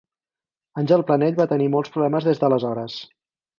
[0.83, 3.01] Àngel Planell va tenir molts problemes des d'aleshores.